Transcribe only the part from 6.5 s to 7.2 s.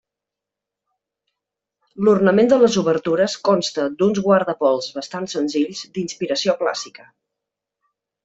clàssica.